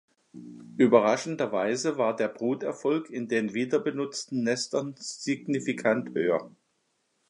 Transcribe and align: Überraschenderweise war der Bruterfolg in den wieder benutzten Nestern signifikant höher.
Überraschenderweise 0.77 1.99
war 1.99 2.15
der 2.15 2.27
Bruterfolg 2.29 3.11
in 3.11 3.27
den 3.27 3.53
wieder 3.53 3.77
benutzten 3.77 4.43
Nestern 4.43 4.95
signifikant 4.97 6.15
höher. 6.15 6.49